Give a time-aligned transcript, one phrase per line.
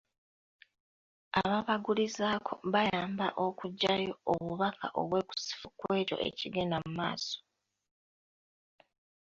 [1.41, 7.39] Ababagulizaako bayamba okuggyayo obubaka obwekusifu kw'ekyo ekigenda mu maaso.